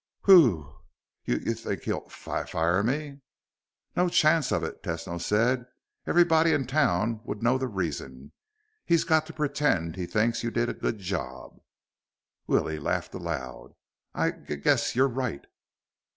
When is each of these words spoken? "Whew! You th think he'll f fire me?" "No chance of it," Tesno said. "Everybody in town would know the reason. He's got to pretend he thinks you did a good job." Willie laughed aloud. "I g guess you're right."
"Whew! 0.23 0.79
You 1.25 1.37
th 1.39 1.59
think 1.59 1.83
he'll 1.83 2.05
f 2.07 2.49
fire 2.49 2.81
me?" 2.81 3.21
"No 3.95 4.09
chance 4.09 4.51
of 4.51 4.63
it," 4.63 4.81
Tesno 4.81 5.21
said. 5.21 5.67
"Everybody 6.07 6.53
in 6.53 6.65
town 6.65 7.21
would 7.23 7.43
know 7.43 7.59
the 7.59 7.67
reason. 7.67 8.31
He's 8.83 9.03
got 9.03 9.27
to 9.27 9.33
pretend 9.33 9.97
he 9.97 10.07
thinks 10.07 10.43
you 10.43 10.49
did 10.49 10.69
a 10.69 10.73
good 10.73 10.97
job." 10.97 11.61
Willie 12.47 12.79
laughed 12.79 13.13
aloud. 13.13 13.75
"I 14.15 14.31
g 14.31 14.55
guess 14.55 14.95
you're 14.95 15.07
right." 15.07 15.45